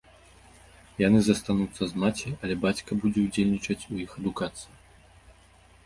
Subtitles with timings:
[1.07, 4.73] Яны застануцца з маці, але бацька будзе ўдзельнічаць у іх адукацыі.